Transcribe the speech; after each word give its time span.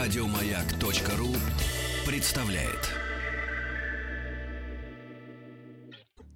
Радиомаяк.ру 0.00 1.28
представляет. 2.10 2.88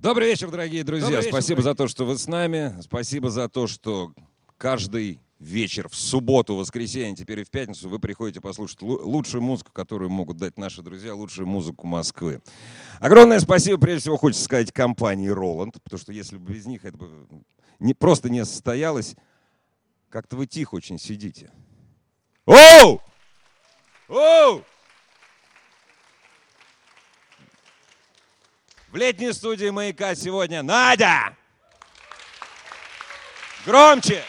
Добрый 0.03 0.29
вечер, 0.29 0.51
дорогие 0.51 0.85
друзья. 0.85 1.07
Добрый 1.07 1.23
вечер, 1.23 1.33
Спасибо 1.33 1.62
дорогие. 1.62 1.73
за 1.73 1.75
то, 1.75 1.89
что 1.89 2.05
вы 2.05 2.19
с 2.19 2.27
нами. 2.27 2.79
Спасибо 2.82 3.30
за 3.30 3.48
то, 3.48 3.66
что 3.66 4.12
каждый 4.59 5.19
вечер 5.39 5.89
в 5.89 5.95
субботу, 5.95 6.57
воскресенье, 6.57 7.16
теперь 7.16 7.41
и 7.41 7.45
в 7.45 7.50
пятницу 7.50 7.89
вы 7.89 7.98
приходите 7.98 8.43
послушать 8.43 8.82
лу- 8.82 9.00
лучшую 9.03 9.41
музыку, 9.41 9.73
которую 9.73 10.11
могут 10.11 10.37
дать 10.37 10.59
наши 10.59 10.83
друзья, 10.83 11.15
лучшую 11.15 11.46
музыку 11.46 11.87
Москвы. 11.87 12.43
Огромное 13.01 13.41
спасибо, 13.41 13.79
прежде 13.79 14.01
всего, 14.03 14.19
хочется 14.19 14.45
сказать 14.45 14.73
компании 14.73 15.29
Роланд, 15.29 15.83
потому 15.83 15.99
что 15.99 16.12
если 16.12 16.37
бы 16.37 16.53
без 16.53 16.67
них 16.67 16.85
это 16.85 16.99
бы 16.99 17.09
не, 17.79 17.95
просто 17.95 18.29
не 18.29 18.45
состоялось, 18.45 19.17
как-то 20.11 20.37
вы 20.37 20.46
тихо 20.46 20.75
очень 20.75 20.98
сидите. 20.98 21.51
Оу! 22.45 23.01
Оу! 24.09 24.65
В 28.89 28.97
летней 28.97 29.33
студии 29.33 29.71
«Маяка» 29.71 30.15
сегодня 30.15 30.63
Надя! 30.63 31.35
Громче! 33.65 34.23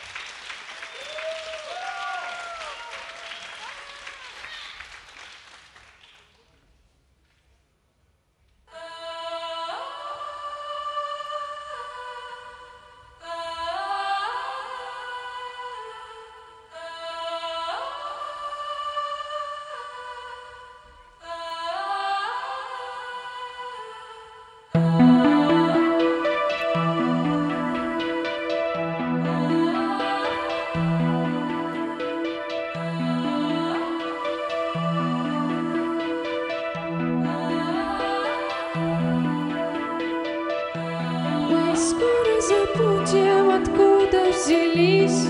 Забудем, 42.65 43.49
откуда 43.49 44.31
взялись 44.31 45.27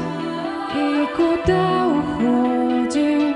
и 0.76 1.08
куда 1.16 1.88
уходим, 1.88 3.36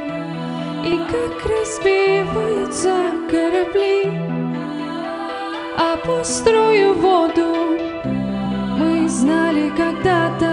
и 0.86 0.97
как 1.11 1.45
разбиваются 1.45 2.95
корабли 3.30 4.11
об 5.77 6.09
острую 6.11 6.94
воду. 6.95 7.55
Мы 8.77 9.08
знали 9.09 9.72
когда-то 9.75 10.48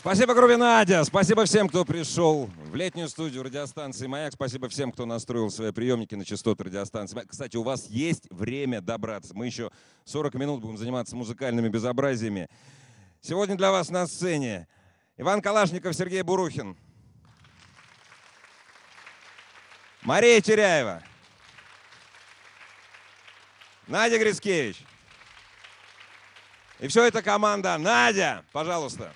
Спасибо 0.00 0.32
группе 0.32 0.56
Надя, 0.56 1.04
спасибо 1.04 1.44
всем, 1.44 1.68
кто 1.68 1.84
пришел 1.84 2.48
в 2.70 2.74
летнюю 2.74 3.06
студию 3.06 3.42
радиостанции 3.42 4.06
«Маяк», 4.06 4.32
спасибо 4.32 4.70
всем, 4.70 4.92
кто 4.92 5.04
настроил 5.04 5.50
свои 5.50 5.72
приемники 5.72 6.14
на 6.14 6.24
частоты 6.24 6.64
радиостанции 6.64 7.16
«Маяк». 7.16 7.28
Кстати, 7.28 7.58
у 7.58 7.62
вас 7.62 7.86
есть 7.90 8.22
время 8.30 8.80
добраться. 8.80 9.36
Мы 9.36 9.44
еще 9.44 9.70
40 10.06 10.32
минут 10.36 10.62
будем 10.62 10.78
заниматься 10.78 11.14
музыкальными 11.16 11.68
безобразиями. 11.68 12.48
Сегодня 13.20 13.56
для 13.56 13.70
вас 13.70 13.90
на 13.90 14.06
сцене 14.06 14.68
Иван 15.18 15.42
Калашников, 15.42 15.94
Сергей 15.94 16.22
Бурухин, 16.22 16.78
Мария 20.00 20.40
Теряева, 20.40 21.02
Надя 23.86 24.18
Грицкевич. 24.18 24.82
И 26.78 26.88
все 26.88 27.04
это 27.04 27.20
команда. 27.20 27.76
Надя, 27.76 28.46
пожалуйста. 28.50 29.12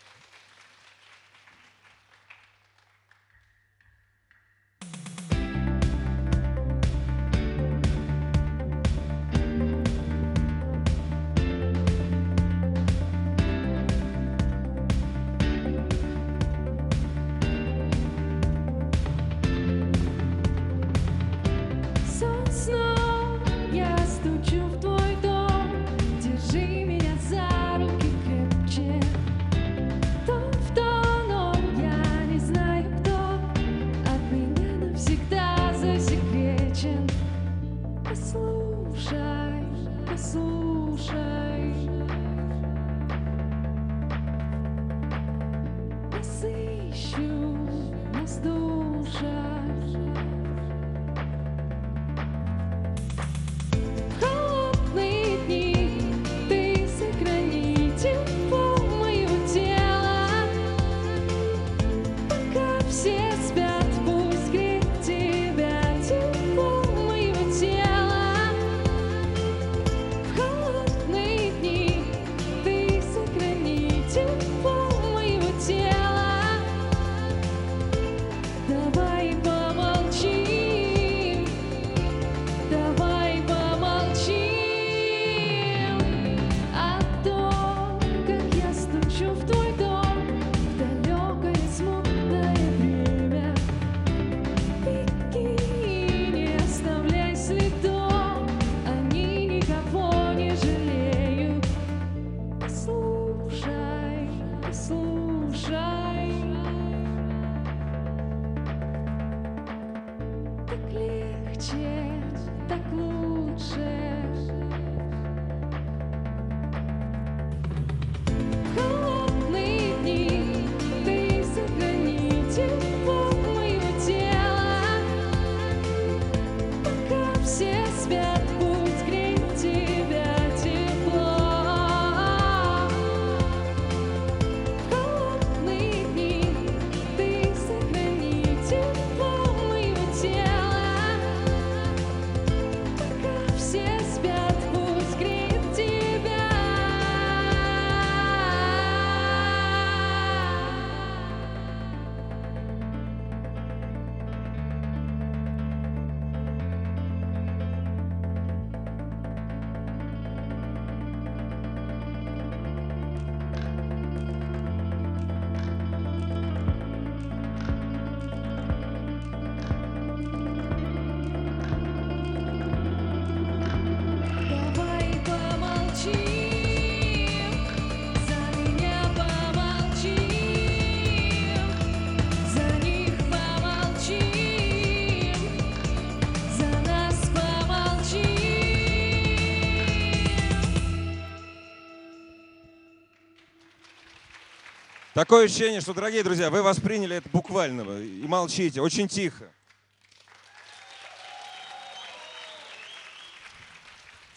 Такое 195.25 195.47
ощущение, 195.47 195.81
что, 195.81 195.95
дорогие 195.95 196.23
друзья, 196.23 196.51
вы 196.51 196.63
восприняли 196.63 197.17
это 197.17 197.31
буквально 197.31 197.99
и 197.99 198.27
молчите, 198.27 198.83
очень 198.83 199.09
тихо. 199.09 199.51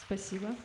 Спасибо. 0.05 0.55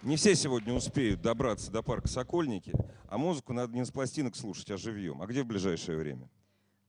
Не 0.00 0.16
все 0.16 0.34
сегодня 0.36 0.72
успеют 0.72 1.20
добраться 1.20 1.70
до 1.70 1.82
парка 1.82 2.08
Сокольники, 2.08 2.72
а 3.10 3.18
музыку 3.18 3.52
надо 3.52 3.74
не 3.74 3.84
с 3.84 3.90
пластинок 3.90 4.36
слушать, 4.36 4.70
а 4.70 4.78
живьем. 4.78 5.20
А 5.20 5.26
где 5.26 5.42
в 5.42 5.46
ближайшее 5.46 5.98
время? 5.98 6.30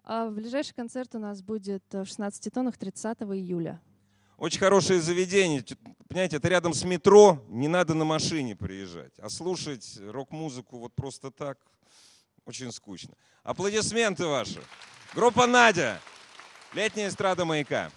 А 0.06 0.30
ближайший 0.30 0.74
концерт 0.74 1.14
у 1.16 1.20
нас 1.20 1.42
будет 1.42 1.84
э, 1.94 2.04
в 2.04 2.08
16 2.08 2.54
тоннах 2.54 2.78
30 2.78 3.24
июля. 3.24 3.82
Очень 4.38 4.60
хорошее 4.60 5.02
заведение. 5.02 5.66
Понимаете, 6.08 6.38
это 6.38 6.48
рядом 6.48 6.74
с 6.74 6.86
метро, 6.86 7.44
не 7.50 7.68
надо 7.68 7.94
на 7.94 8.06
машине 8.06 8.56
приезжать. 8.56 9.20
А 9.20 9.30
слушать 9.30 10.00
рок-музыку 10.00 10.78
вот 10.78 10.94
просто 10.94 11.30
так 11.30 11.58
очень 12.46 12.72
скучно. 12.72 13.14
Аплодисменты 13.44 14.26
ваши. 14.26 14.62
Группа 15.14 15.48
Надя. 15.48 16.00
Летняя 16.74 17.08
эстрада 17.08 17.46
маяка. 17.46 17.92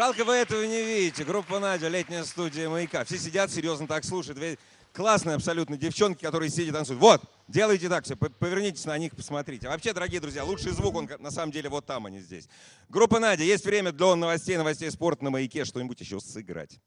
Жалко, 0.00 0.24
вы 0.24 0.32
этого 0.36 0.64
не 0.64 0.82
видите. 0.82 1.24
Группа 1.24 1.58
Надя, 1.58 1.88
летняя 1.88 2.24
студия 2.24 2.70
«Маяка». 2.70 3.04
Все 3.04 3.18
сидят, 3.18 3.50
серьезно 3.50 3.86
так 3.86 4.02
слушают. 4.02 4.58
Классные 4.94 5.36
абсолютно 5.36 5.76
девчонки, 5.76 6.22
которые 6.22 6.48
сидят, 6.48 6.74
танцуют. 6.74 7.02
Вот, 7.02 7.20
делайте 7.48 7.86
так 7.90 8.06
все, 8.06 8.16
по- 8.16 8.30
повернитесь 8.30 8.86
на 8.86 8.96
них, 8.96 9.14
посмотрите. 9.14 9.66
А 9.68 9.72
вообще, 9.72 9.92
дорогие 9.92 10.18
друзья, 10.22 10.42
лучший 10.42 10.72
звук, 10.72 10.94
он 10.94 11.10
на 11.18 11.30
самом 11.30 11.52
деле 11.52 11.68
вот 11.68 11.84
там, 11.84 12.06
а 12.06 12.10
не 12.10 12.20
здесь. 12.20 12.48
Группа 12.88 13.20
Надя, 13.20 13.44
есть 13.44 13.66
время 13.66 13.92
для 13.92 14.14
новостей, 14.14 14.56
новостей 14.56 14.90
спорта 14.90 15.22
на 15.22 15.28
«Маяке», 15.28 15.66
что-нибудь 15.66 16.00
еще 16.00 16.18
сыграть. 16.18 16.80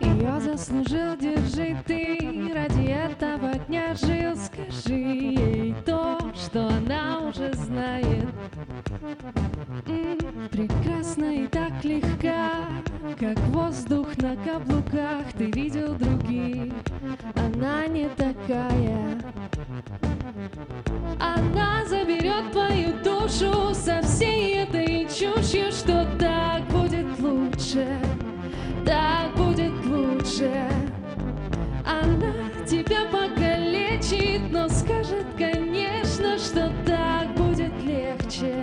Ее 0.00 0.40
заслужил, 0.40 1.16
держи 1.16 1.76
ты 1.86 2.52
Ради 2.54 2.86
этого 2.86 3.54
дня 3.66 3.94
жил. 3.94 4.36
Скажи 4.36 4.94
ей 4.94 5.74
то, 5.84 6.18
что 6.34 6.68
она 6.68 7.20
уже 7.28 7.52
знает. 7.54 8.28
М, 9.86 10.18
Прекрасна 10.50 11.34
и 11.34 11.46
так 11.46 11.84
легка 11.84 12.50
Как 13.18 13.38
воздух 13.48 14.16
на 14.18 14.36
каблуках. 14.36 15.32
Ты 15.36 15.50
видел 15.50 15.94
других 15.94 16.72
Она 17.34 17.86
не 17.86 18.08
такая. 18.10 19.18
Она 21.20 21.84
заберет 21.86 22.52
твою 22.52 22.92
душу 23.02 23.74
со 23.74 24.00
всей 24.02 24.62
этой 24.62 25.06
чушью, 25.08 25.72
что 25.72 26.06
так 26.18 26.62
будет 26.68 27.06
лучше, 27.18 27.86
так 28.84 29.34
будет 29.36 29.72
лучше. 30.28 30.50
Она 31.84 32.32
тебя 32.66 33.06
покалечит, 33.10 34.50
но 34.50 34.68
скажет, 34.68 35.26
конечно, 35.36 36.38
что 36.38 36.70
так 36.86 37.34
будет 37.34 37.72
легче, 37.82 38.54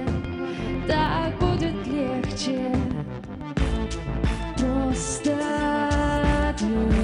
так 0.88 1.38
будет 1.40 1.88
легче. 1.88 2.72
Просто 4.58 5.36
держи 6.60 6.95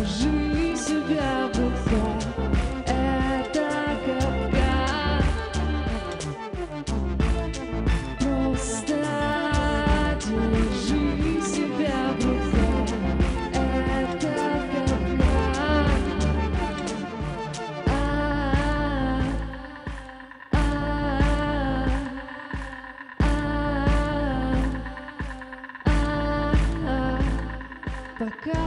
Пока 28.21 28.59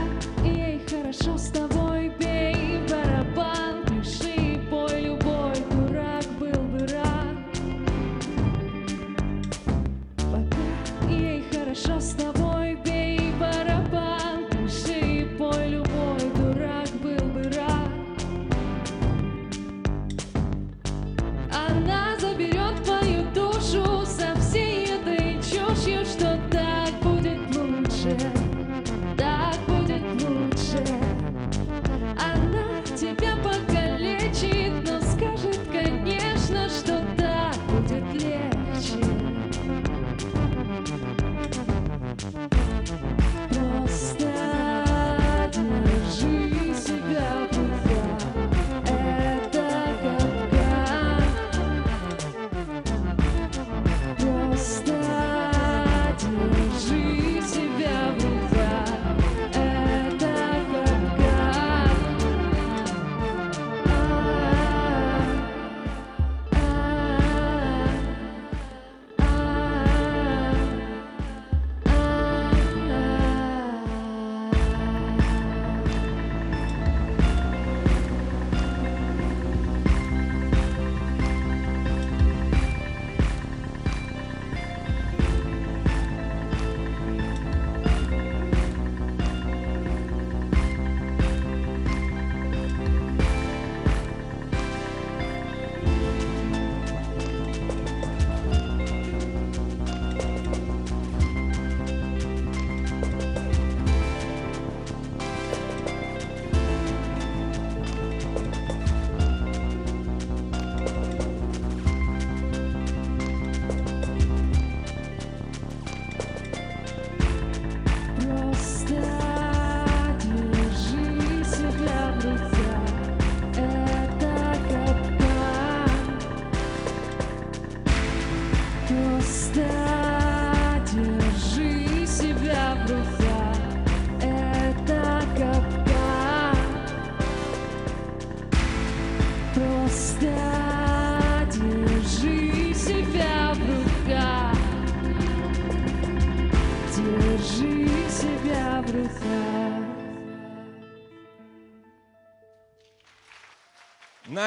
ей 0.43 0.81
хорошо 0.85 1.37
с 1.37 1.47
тобой, 1.47 2.11
бей 2.19 2.77
барабан, 2.89 3.85
пиши, 3.85 4.59
пой 4.69 4.99
любой 4.99 5.53
дурак 5.71 6.25
был 6.37 6.61
бы 6.63 6.79
рад. 6.79 7.37
Пока 10.29 11.09
ей 11.09 11.41
хорошо 11.53 12.01
с 12.01 12.15
тобой, 12.15 12.34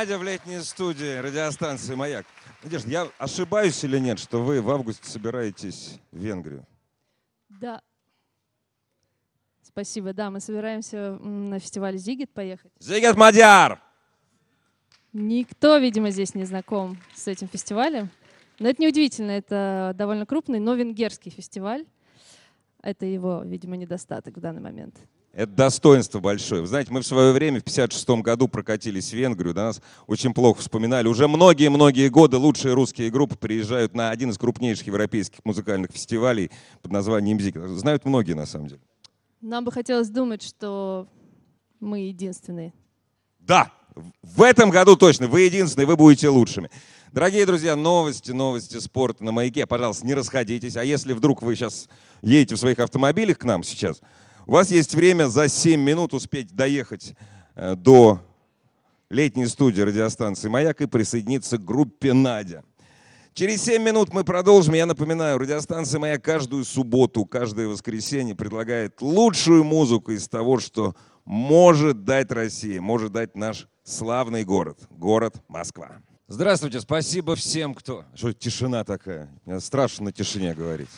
Надя 0.09 0.19
в 0.19 0.23
летней 0.23 0.61
студии 0.63 1.19
радиостанции 1.19 1.95
«Маяк». 1.95 2.25
Надежда, 2.63 2.89
я 2.89 3.09
ошибаюсь 3.19 3.85
или 3.85 3.99
нет, 3.99 4.19
что 4.19 4.43
вы 4.43 4.63
в 4.63 4.71
августе 4.71 5.07
собираетесь 5.07 6.01
в 6.13 6.17
Венгрию? 6.17 6.65
Да. 7.51 7.83
Спасибо. 9.63 10.15
Да, 10.15 10.31
мы 10.31 10.41
собираемся 10.41 11.19
на 11.19 11.59
фестиваль 11.59 11.99
Зигит 11.99 12.33
поехать. 12.33 12.73
Зигет 12.79 13.19
Мадяр! 13.19 13.83
Никто, 15.13 15.77
видимо, 15.77 16.09
здесь 16.09 16.35
не 16.35 16.45
знаком 16.45 16.97
с 17.15 17.29
этим 17.29 17.47
фестивалем. 17.47 18.09
Но 18.61 18.71
это 18.71 18.81
неудивительно, 18.81 19.33
это 19.33 19.93
довольно 19.95 20.25
крупный, 20.25 20.59
но 20.59 20.73
венгерский 20.73 21.29
фестиваль. 21.29 21.85
Это 22.81 23.05
его, 23.05 23.43
видимо, 23.45 23.77
недостаток 23.77 24.39
в 24.39 24.41
данный 24.41 24.63
момент. 24.63 24.97
Это 25.33 25.53
достоинство 25.53 26.21
большое. 26.21 26.63
Вы 26.63 26.67
знаете, 26.67 26.91
мы 26.93 27.01
в 27.03 27.07
свое 27.07 27.33
время, 27.33 27.61
в 27.61 27.65
56 27.65 28.09
году, 28.23 28.49
прокатились 28.49 29.11
в 29.11 29.13
Венгрию, 29.13 29.55
до 29.55 29.65
нас 29.65 29.83
очень 30.07 30.33
плохо 30.33 30.61
вспоминали. 30.61 31.07
Уже 31.07 31.29
многие-многие 31.29 32.09
годы 32.09 32.39
лучшие 32.39 32.75
русские 32.75 33.11
группы 33.11 33.37
приезжают 33.37 33.95
на 33.95 34.11
один 34.11 34.31
из 34.31 34.39
крупнейших 34.39 34.87
европейских 34.87 35.45
музыкальных 35.45 35.91
фестивалей 35.93 36.51
под 36.83 36.93
названием 36.93 37.39
«Зик». 37.39 37.57
Знают 37.57 38.05
многие, 38.05 38.33
на 38.33 38.47
самом 38.47 38.69
деле. 38.69 38.81
Нам 39.41 39.65
бы 39.65 39.71
хотелось 39.71 40.09
думать, 40.09 40.43
что 40.43 41.07
мы 41.79 42.01
единственные. 42.01 42.73
Да, 43.39 43.71
в 44.23 44.43
этом 44.43 44.71
году 44.71 44.97
точно. 44.97 45.29
Вы 45.29 45.43
единственные, 45.43 45.87
вы 45.87 45.97
будете 45.97 46.29
лучшими. 46.29 46.71
Дорогие 47.13 47.47
друзья, 47.47 47.77
новости, 47.77 48.33
новости 48.33 48.79
спорта 48.79 49.25
на 49.25 49.33
маяке. 49.33 49.67
Пожалуйста, 49.67 50.07
не 50.07 50.15
расходитесь. 50.15 50.77
А 50.77 50.85
если 50.85 51.13
вдруг 51.13 51.43
вы 51.43 51.55
сейчас 51.55 51.89
едете 52.23 52.57
в 52.57 52.59
своих 52.59 52.79
автомобилях 52.81 53.39
к 53.39 53.45
нам 53.45 53.63
сейчас, 53.63 54.01
у 54.49 54.53
вас 54.53 54.71
есть 54.71 54.95
время 54.95 55.29
за 55.29 55.47
7 55.47 55.79
минут 55.79 56.15
успеть 56.15 56.57
доехать 56.57 57.15
э, 57.55 57.77
до 57.77 58.21
летней 59.11 59.47
студии 59.47 59.83
радиостанции 59.83 60.49
«Маяк» 60.49 60.81
и 60.81 60.87
присоединиться 60.87 61.59
к 61.59 61.65
группе 61.65 62.15
«Надя». 62.15 62.65
Через 63.35 63.63
7 63.63 63.83
минут 63.83 64.13
мы 64.13 64.25
продолжим. 64.25 64.73
Я 64.73 64.87
напоминаю, 64.87 65.39
радиостанция 65.39 66.01
«Маяк» 66.01 66.25
каждую 66.25 66.65
субботу, 66.65 67.27
каждое 67.27 67.69
воскресенье 67.69 68.35
предлагает 68.35 69.03
лучшую 69.03 69.65
музыку 69.65 70.13
из 70.13 70.27
того, 70.29 70.59
что 70.59 70.97
может 71.27 72.05
дать 72.05 72.33
Россия, 72.33 72.81
может 72.81 73.13
дать 73.13 73.37
наш 73.37 73.69
славный 73.85 74.45
город, 74.45 74.79
город 74.89 75.43
Москва. 75.49 76.01
Здравствуйте, 76.27 76.81
спасибо 76.81 77.37
всем, 77.37 77.75
кто... 77.75 78.07
Что 78.15 78.33
тишина 78.33 78.85
такая? 78.85 79.29
Мне 79.45 79.61
страшно 79.61 80.07
на 80.07 80.13
тишине 80.13 80.55
говорить. 80.55 80.89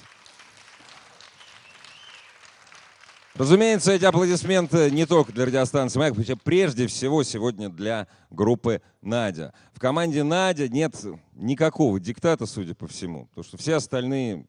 Разумеется, 3.41 3.93
эти 3.93 4.05
аплодисменты 4.05 4.91
не 4.91 5.07
только 5.07 5.33
для 5.33 5.47
радиостанции 5.47 5.99
«Маяк», 5.99 6.15
а 6.15 6.37
прежде 6.37 6.87
всего 6.87 7.23
сегодня 7.23 7.71
для 7.71 8.07
группы 8.29 8.83
«Надя». 9.01 9.55
В 9.73 9.81
команде 9.81 10.23
«Надя» 10.23 10.69
нет 10.69 10.95
никакого 11.33 11.99
диктата, 11.99 12.45
судя 12.45 12.75
по 12.75 12.87
всему, 12.87 13.29
потому 13.29 13.45
что 13.45 13.57
все 13.57 13.77
остальные, 13.77 14.45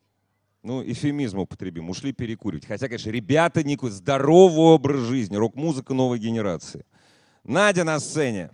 ну, 0.61 0.83
эфемизм 0.83 1.39
употребим, 1.39 1.89
ушли 1.89 2.11
перекуривать. 2.11 2.65
Хотя, 2.65 2.87
конечно, 2.87 3.09
ребята 3.11 3.63
никакой 3.63 3.91
здоровый 3.91 4.73
образ 4.73 4.99
жизни, 5.03 5.37
рок-музыка 5.37 5.93
новой 5.93 6.19
генерации. 6.19 6.85
Надя 7.45 7.85
на 7.85 7.97
сцене. 7.97 8.51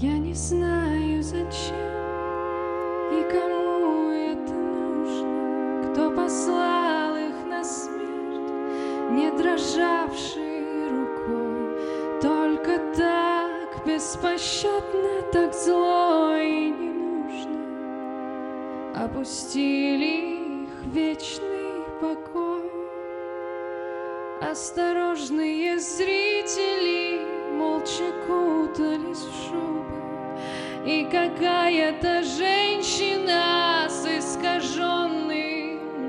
Я 0.00 0.16
не 0.16 0.32
знаю, 0.32 1.24
зачем 1.24 1.74
и 3.10 3.22
кому 3.32 4.12
это 4.12 4.52
нужно, 4.52 5.90
кто 5.90 6.10
послал 6.12 7.16
их 7.16 7.44
на 7.50 7.64
смерть, 7.64 8.52
не 9.10 9.28
дрожавшей 9.32 10.88
рукой, 10.88 12.20
только 12.22 12.78
так 12.96 13.84
беспощадно, 13.84 15.22
так 15.32 15.52
зло 15.52 16.36
и 16.36 16.70
не 16.70 16.90
нужно, 16.90 17.58
опустили 19.04 20.62
их 20.62 20.94
вечный 20.94 21.82
покой. 22.00 22.70
Осторожные 24.40 25.80
зрители 25.80 27.20
молча 27.56 28.12
кутались 28.28 29.18
в 29.18 29.48
шубы, 29.48 29.67
И 30.88 31.04
какая-то 31.04 32.22
женщина 32.22 33.86
с 33.90 34.06
искаженным 34.06 35.28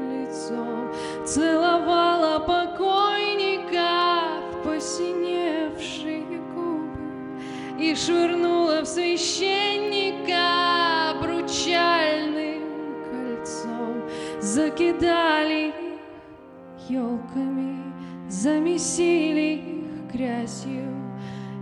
лицом 0.10 0.88
Целовала 1.26 2.40
покойника 2.40 4.22
в 4.54 4.64
посиневшие 4.64 6.40
губы 6.56 7.42
И 7.78 7.94
швырнула 7.94 8.84
в 8.84 8.86
священника 8.86 11.12
обручальным 11.12 12.64
кольцом. 13.12 14.04
Закидали 14.40 15.68
их 15.68 15.76
елками, 16.90 17.84
замесили 18.30 19.58
их 19.58 20.14
грязью 20.14 20.96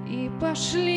и 0.08 0.30
пошли 0.40 0.97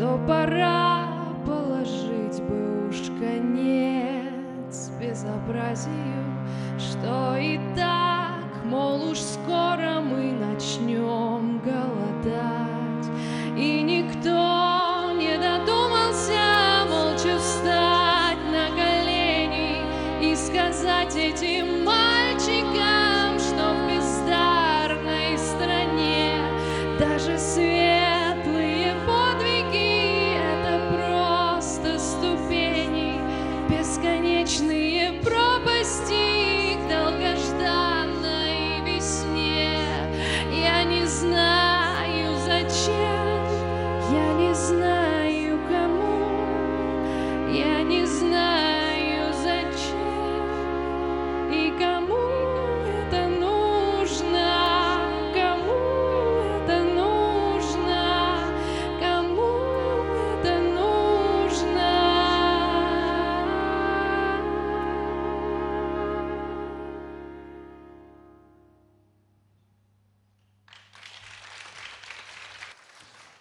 что 0.00 0.18
пора 0.26 1.08
положить 1.44 2.42
бы 2.44 2.88
уж 2.88 2.96
конец 3.20 4.90
безобразию, 4.98 6.24
что 6.78 7.36
и 7.36 7.60
так, 7.76 8.64
мол, 8.64 9.10
уж 9.10 9.18
скоро 9.18 9.69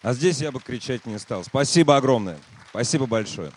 А 0.09 0.13
здесь 0.15 0.41
я 0.41 0.51
бы 0.51 0.59
кричать 0.59 1.05
не 1.05 1.19
стал. 1.19 1.43
Спасибо 1.43 1.95
огромное. 1.95 2.39
Спасибо 2.71 3.05
большое. 3.05 3.51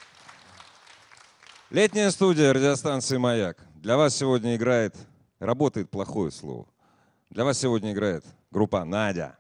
Летняя 1.71 2.11
студия 2.11 2.53
радиостанции 2.53 3.17
«Маяк». 3.17 3.57
Для 3.77 3.97
вас 3.97 4.15
сегодня 4.15 4.55
играет, 4.55 4.95
работает 5.39 5.89
плохое 5.89 6.31
слово. 6.31 6.67
Для 7.31 7.47
вас 7.47 7.59
сегодня 7.59 7.93
играет 7.93 8.27
группа 8.51 8.85
«Надя». 8.85 9.39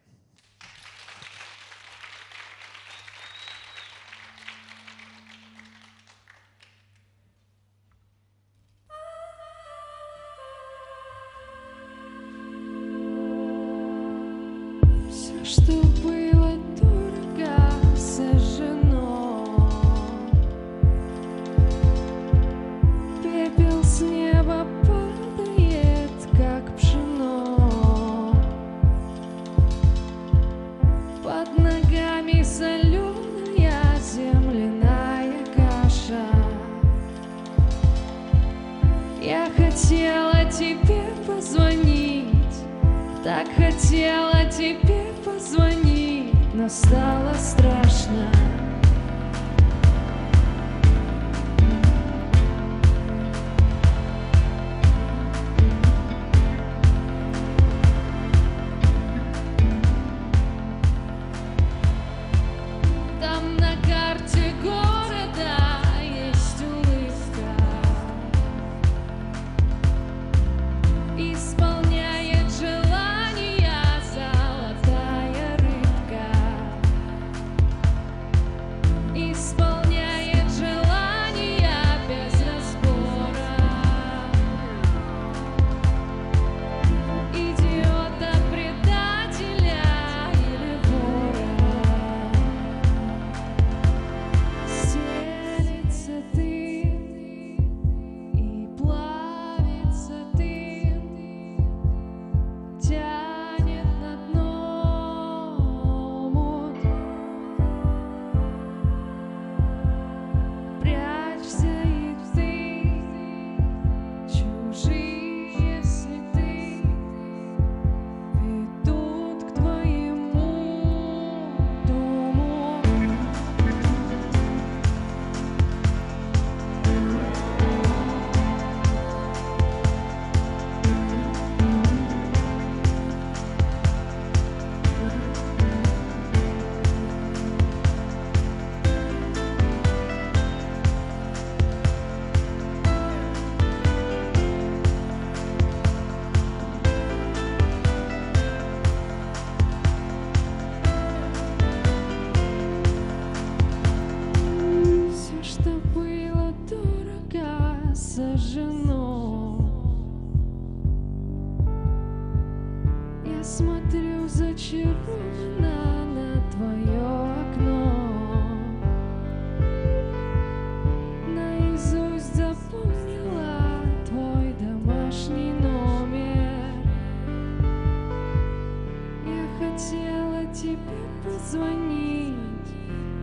Хотела 179.82 180.44
тебе 180.54 180.78
позвонить, 181.24 182.36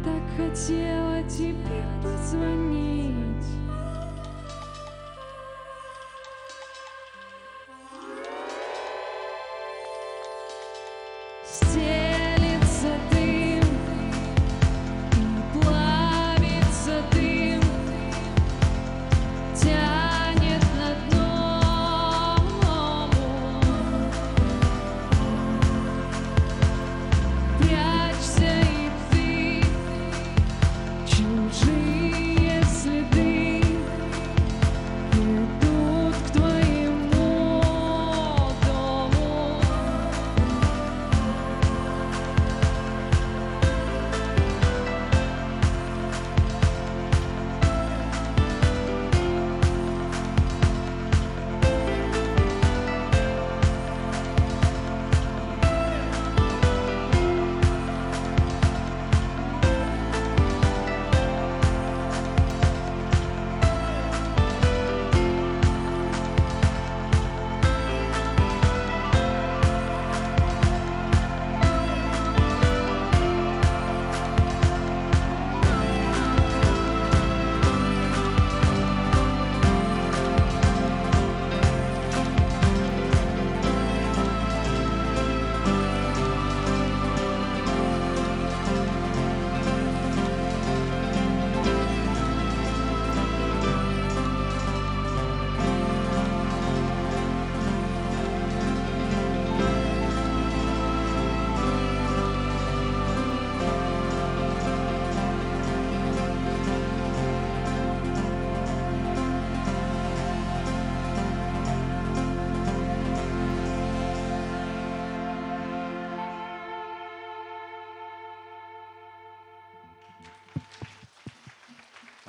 так 0.03 0.21
хотела 0.35 1.23
тебе 1.23 1.85
позвонить. 2.03 3.28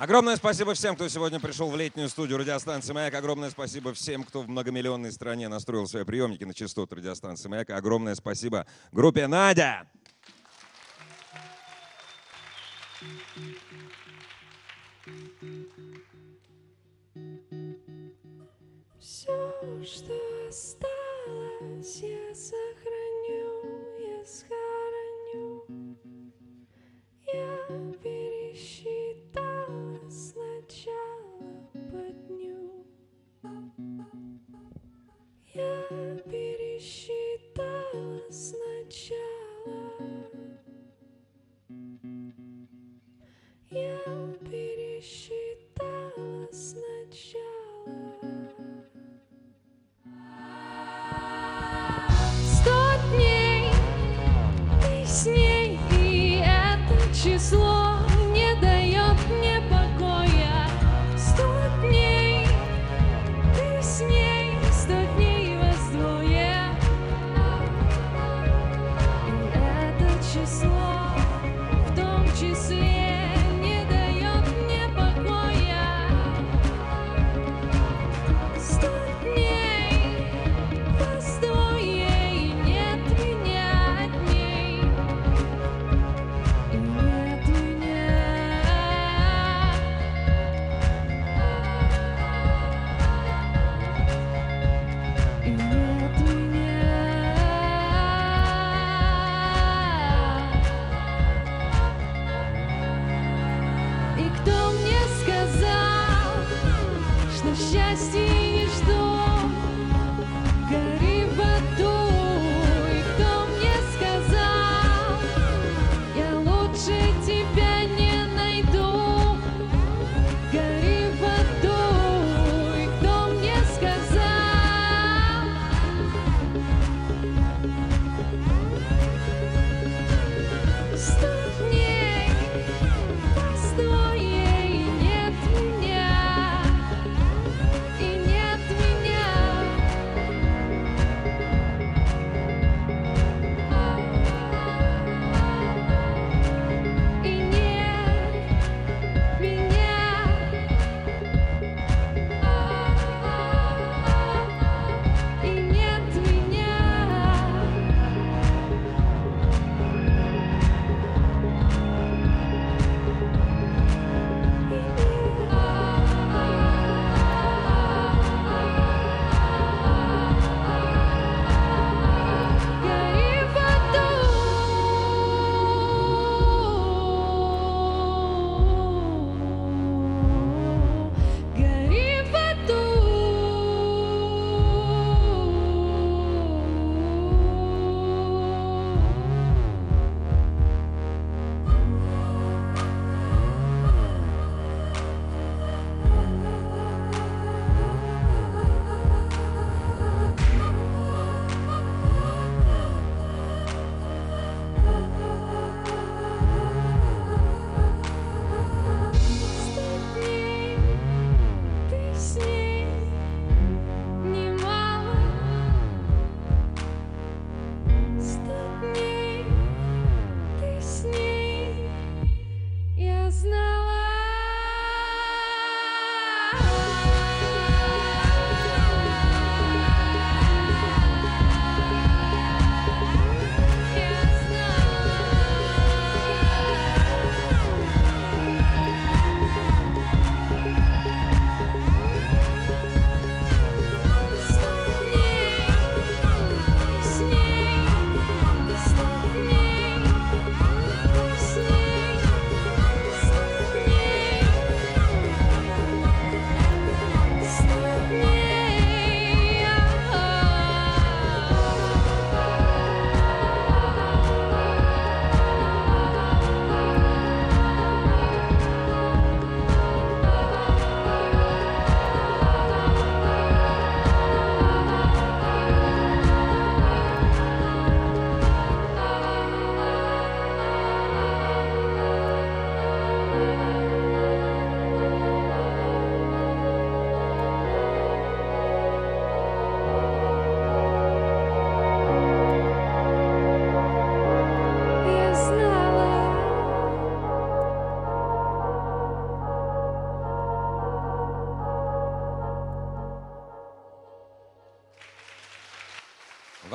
Огромное 0.01 0.35
спасибо 0.35 0.73
всем, 0.73 0.95
кто 0.95 1.07
сегодня 1.09 1.39
пришел 1.39 1.69
в 1.69 1.75
летнюю 1.75 2.09
студию 2.09 2.39
радиостанции 2.39 2.91
«Маяк». 2.91 3.13
Огромное 3.13 3.51
спасибо 3.51 3.93
всем, 3.93 4.23
кто 4.23 4.41
в 4.41 4.49
многомиллионной 4.49 5.11
стране 5.11 5.47
настроил 5.47 5.85
свои 5.85 6.03
приемники 6.05 6.43
на 6.43 6.55
частоту 6.55 6.95
радиостанции 6.95 7.47
«Маяк». 7.47 7.69
Огромное 7.69 8.15
спасибо 8.15 8.65
группе 8.91 9.27
«Надя». 9.27 9.87
Все, 18.99 19.53
что 19.85 20.47
осталось, 20.49 22.01
я 22.01 22.33
сохраню, 22.33 23.69
я 23.99 24.25
схороню. 24.25 24.70
Я 35.53 35.83
пересчитала 36.29 38.21
сначала. 38.29 39.19
Я 43.69 43.99
пересчитала 44.49 46.47
сначала. 46.53 47.60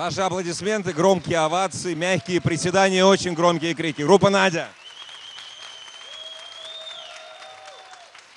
Ваши 0.06 0.20
аплодисменты, 0.20 0.92
громкие 0.92 1.38
овации, 1.38 1.94
мягкие 1.94 2.40
приседания, 2.40 3.04
очень 3.04 3.34
громкие 3.34 3.74
крики. 3.74 4.02
Группа 4.02 4.30
Надя. 4.30 4.68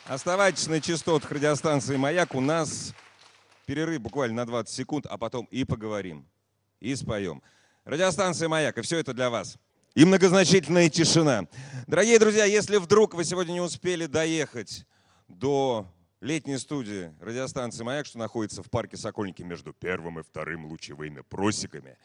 Оставайтесь 0.07 0.65
на 0.65 0.81
частотах 0.81 1.29
радиостанции 1.29 1.95
«Маяк». 1.95 2.33
У 2.33 2.41
нас 2.41 2.95
перерыв 3.67 4.01
буквально 4.01 4.37
на 4.37 4.45
20 4.47 4.75
секунд, 4.75 5.05
а 5.07 5.19
потом 5.19 5.45
и 5.51 5.63
поговорим, 5.63 6.25
и 6.79 6.95
споем. 6.95 7.43
Радиостанция 7.85 8.49
«Маяк», 8.49 8.79
и 8.79 8.81
все 8.81 8.97
это 8.97 9.13
для 9.13 9.29
вас. 9.29 9.59
И 9.93 10.05
многозначительная 10.05 10.89
тишина. 10.89 11.45
Дорогие 11.85 12.17
друзья, 12.17 12.45
если 12.45 12.77
вдруг 12.77 13.13
вы 13.13 13.23
сегодня 13.23 13.51
не 13.51 13.61
успели 13.61 14.07
доехать 14.07 14.87
до 15.27 15.85
летней 16.21 16.57
студии 16.57 17.13
радиостанции 17.19 17.83
«Маяк», 17.83 18.05
что 18.05 18.17
находится 18.17 18.63
в 18.63 18.69
парке 18.69 18.97
Сокольники 18.97 19.41
между 19.41 19.73
первым 19.73 20.19
и 20.19 20.23
вторым 20.23 20.65
лучевыми 20.65 21.21
просеками, 21.21 21.97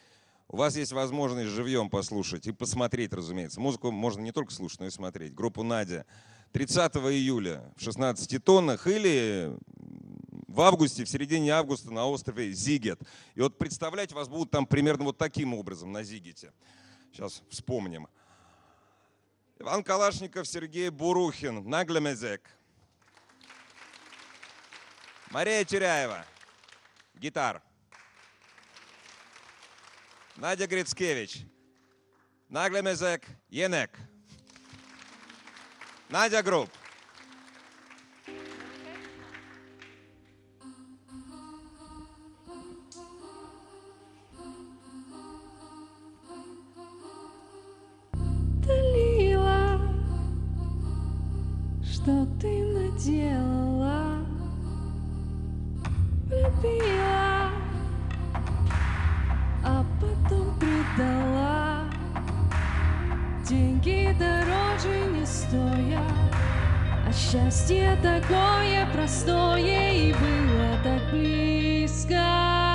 у 0.49 0.57
вас 0.57 0.77
есть 0.77 0.93
возможность 0.93 1.51
живьем 1.51 1.89
послушать 1.89 2.47
и 2.47 2.53
посмотреть, 2.53 3.13
разумеется. 3.13 3.61
Музыку 3.61 3.91
можно 3.91 4.21
не 4.21 4.31
только 4.31 4.53
слушать, 4.53 4.81
но 4.81 4.87
и 4.87 4.91
смотреть. 4.91 5.35
Группу 5.35 5.63
«Надя» 5.63 6.07
30 6.53 6.97
июля 6.97 7.73
в 7.77 7.83
16 7.83 8.45
тоннах 8.45 8.87
или 8.87 9.57
в 10.47 10.61
августе, 10.61 11.05
в 11.05 11.09
середине 11.09 11.51
августа 11.51 11.93
на 11.93 12.07
острове 12.07 12.53
Зигет. 12.53 13.01
И 13.35 13.41
вот 13.41 13.59
представлять 13.59 14.13
вас 14.13 14.29
будут 14.29 14.51
там 14.51 14.67
примерно 14.67 15.05
вот 15.05 15.19
таким 15.19 15.55
образом 15.55 15.91
на 15.91 16.05
Зигете. 16.05 16.53
Сейчас 17.11 17.43
вспомним. 17.49 18.07
Иван 19.59 19.83
Калашников, 19.83 20.47
Сергей 20.47 20.91
Бурухин, 20.91 21.69
Наглемезек. 21.69 22.49
Мария 25.35 25.65
Теряева, 25.65 26.25
гитар. 27.17 27.61
Надя 30.37 30.69
Грицкевич, 30.69 31.43
Наглемезек, 32.49 33.27
Енек. 33.51 33.99
Надя 36.09 36.41
Групп. 36.41 36.71
Что 51.83 52.25
ты 52.41 52.63
наделала? 52.73 53.44
любила, 56.65 57.51
а 59.65 59.85
потом 60.01 60.59
предала. 60.59 61.85
Деньги 63.49 64.17
дороже 64.19 65.07
не 65.13 65.27
стоят, 65.27 66.01
а 67.07 67.13
счастье 67.13 67.97
такое 68.03 68.87
простое 68.93 69.93
и 69.93 70.13
было 70.13 70.79
так 70.83 71.11
близко. 71.11 72.74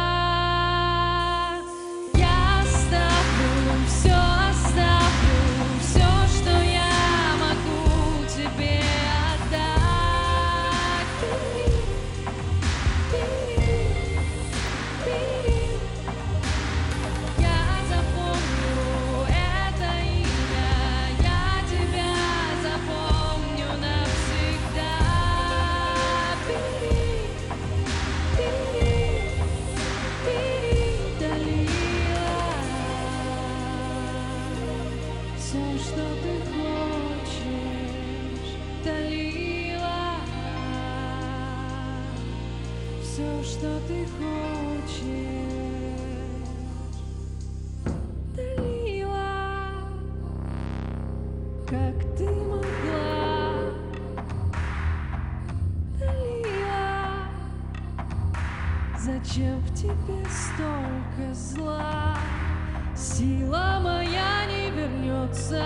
Сила 62.96 63.80
моя 63.82 64.46
не 64.48 64.70
вернется, 64.72 65.64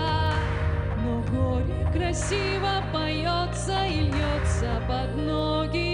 но 1.04 1.20
горе 1.30 1.86
красиво 1.92 2.82
поется 2.92 3.84
и 3.86 4.10
льется 4.10 4.82
под 4.88 5.16
ноги. 5.16 5.93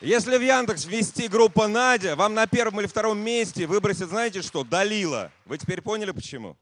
Если 0.00 0.36
в 0.36 0.40
Яндекс 0.40 0.84
ввести 0.84 1.26
группа 1.26 1.66
Надя, 1.66 2.14
вам 2.14 2.32
на 2.34 2.46
первом 2.46 2.78
или 2.78 2.86
втором 2.86 3.18
месте 3.18 3.66
выбросит, 3.66 4.08
знаете 4.08 4.42
что, 4.42 4.62
Далила. 4.62 5.32
Вы 5.44 5.58
теперь 5.58 5.82
поняли 5.82 6.12
почему? 6.12 6.56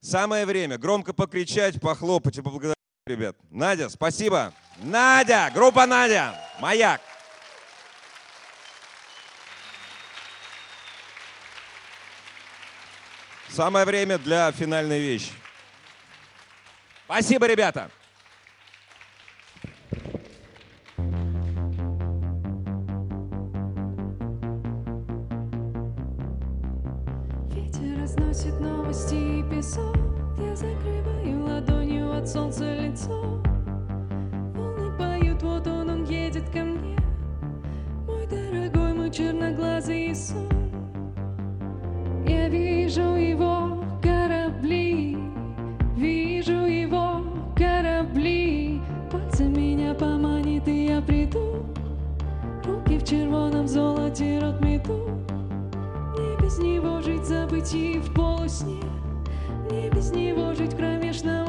Самое 0.00 0.44
время 0.44 0.76
громко 0.76 1.14
покричать, 1.14 1.80
похлопать 1.80 2.36
и 2.36 2.42
поблагодарить 2.42 2.76
ребят. 3.06 3.34
Надя, 3.50 3.88
спасибо. 3.88 4.52
Надя, 4.76 5.50
группа 5.54 5.86
Надя, 5.86 6.38
маяк. 6.60 7.00
Самое 13.48 13.86
время 13.86 14.18
для 14.18 14.52
финальной 14.52 15.00
вещи. 15.00 15.32
Спасибо, 17.06 17.46
ребята. 17.46 17.90
Разносит 28.48 28.60
новости 28.60 29.14
и 29.14 29.42
песок. 29.42 29.96
Я 30.38 30.56
закрываю 30.56 31.44
ладонью 31.44 32.12
от 32.12 32.28
солнца 32.28 32.64
лицо. 32.74 33.42
Волны 34.54 34.90
поют, 34.98 35.42
вот 35.42 35.66
он, 35.66 35.90
он 35.90 36.04
едет 36.04 36.48
ко 36.50 36.60
мне. 36.60 36.96
Мой 38.06 38.26
дорогой, 38.26 38.94
мой 38.94 39.10
черноглазый 39.10 40.14
сон. 40.14 40.48
Я 42.26 42.48
вижу 42.48 43.16
его 43.16 43.84
корабли. 44.02 45.18
Вижу 45.96 46.64
его 46.64 47.24
корабли. 47.56 48.80
Пальцем 49.10 49.52
меня 49.52 49.94
поманит, 49.94 50.66
и 50.68 50.86
я 50.86 51.02
приду. 51.02 51.66
Руки 52.64 52.98
в 52.98 53.04
червоном 53.04 53.66
золоте, 53.68 54.38
рот 54.40 54.60
мету. 54.60 54.98
мне 54.98 55.37
без 56.48 56.58
него 56.60 57.02
жить, 57.02 57.26
забыть 57.26 57.74
и 57.74 57.98
в 57.98 58.14
полусне 58.14 58.80
Мне 59.68 59.90
без 59.90 60.10
него 60.12 60.54
жить 60.54 60.72
в 60.72 60.76
кромешном 60.78 61.46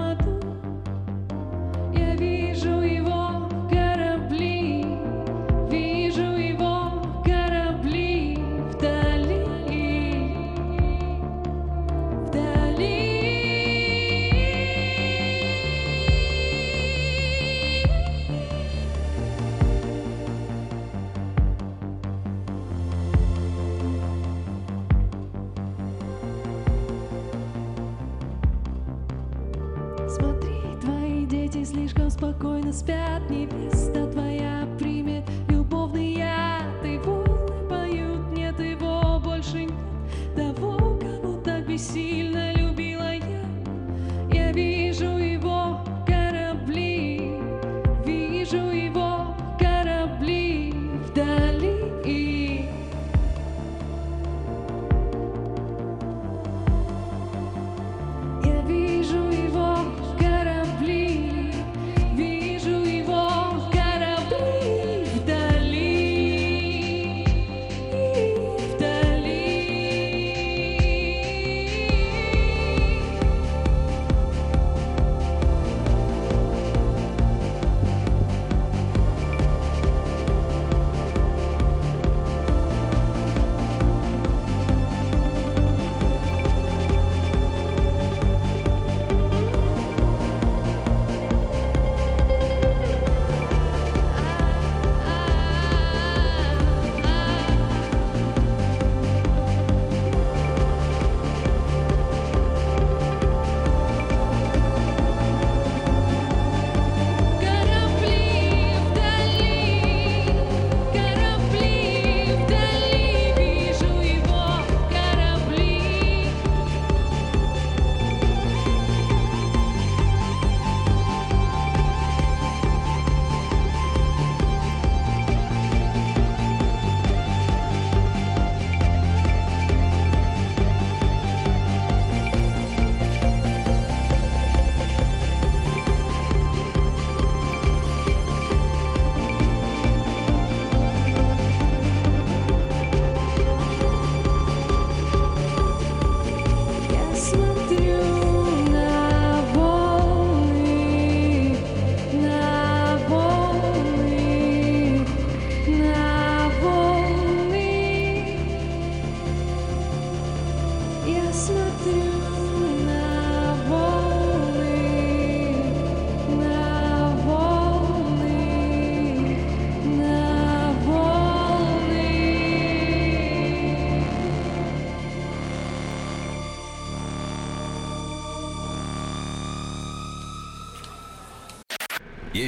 es 32.70 32.86
wird 32.86 33.30
nie 33.30 33.48
wieder. 33.48 33.69